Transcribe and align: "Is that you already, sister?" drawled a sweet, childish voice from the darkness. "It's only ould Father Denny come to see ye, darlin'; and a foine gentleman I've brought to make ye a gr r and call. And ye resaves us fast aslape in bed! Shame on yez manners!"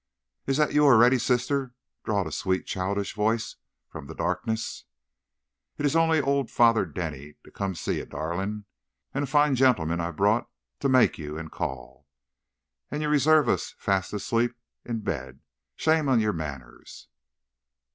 "Is 0.47 0.57
that 0.57 0.73
you 0.73 0.83
already, 0.85 1.19
sister?" 1.19 1.75
drawled 2.03 2.25
a 2.25 2.31
sweet, 2.31 2.65
childish 2.65 3.13
voice 3.13 3.57
from 3.87 4.07
the 4.07 4.15
darkness. 4.15 4.85
"It's 5.77 5.93
only 5.95 6.17
ould 6.17 6.49
Father 6.49 6.87
Denny 6.87 7.35
come 7.53 7.73
to 7.75 7.79
see 7.79 7.97
ye, 7.97 8.05
darlin'; 8.05 8.65
and 9.13 9.25
a 9.25 9.27
foine 9.27 9.53
gentleman 9.53 9.99
I've 9.99 10.15
brought 10.15 10.49
to 10.79 10.89
make 10.89 11.19
ye 11.19 11.27
a 11.27 11.29
gr 11.29 11.35
r 11.35 11.39
and 11.41 11.51
call. 11.51 12.07
And 12.89 13.03
ye 13.03 13.07
resaves 13.07 13.47
us 13.47 13.75
fast 13.77 14.11
aslape 14.11 14.55
in 14.83 15.01
bed! 15.01 15.41
Shame 15.75 16.09
on 16.09 16.19
yez 16.19 16.33
manners!" 16.33 17.07